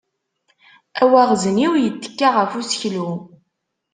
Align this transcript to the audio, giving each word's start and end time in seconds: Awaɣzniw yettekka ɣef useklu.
Awaɣzniw 1.01 1.73
yettekka 1.83 2.27
ɣef 2.37 2.51
useklu. 2.59 3.09